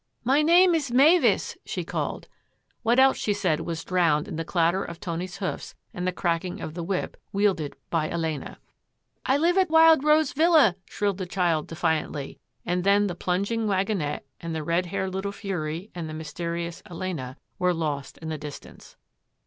[0.33, 2.27] "My name is Mavis —"she called.
[2.81, 6.59] What else she said was drowned in the clatter of Tony's hoofs and the cracking
[6.59, 8.57] of the whip, wielded by Elena.
[9.27, 14.25] «I Kve at Wild Rose Villa!" shrilled the child defiantly, and then the plunging wagonette
[14.39, 18.97] and the red haired little fury and the mysterious Elena were lost in the distance.